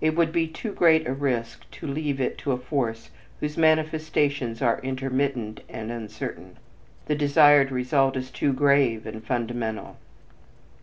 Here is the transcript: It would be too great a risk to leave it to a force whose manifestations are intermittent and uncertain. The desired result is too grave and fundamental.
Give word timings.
It 0.00 0.16
would 0.16 0.32
be 0.32 0.46
too 0.48 0.72
great 0.72 1.06
a 1.06 1.12
risk 1.12 1.70
to 1.72 1.86
leave 1.86 2.18
it 2.18 2.38
to 2.38 2.52
a 2.52 2.56
force 2.56 3.10
whose 3.40 3.58
manifestations 3.58 4.62
are 4.62 4.80
intermittent 4.82 5.60
and 5.68 5.92
uncertain. 5.92 6.56
The 7.08 7.14
desired 7.14 7.70
result 7.70 8.16
is 8.16 8.30
too 8.30 8.54
grave 8.54 9.04
and 9.06 9.22
fundamental. 9.22 9.98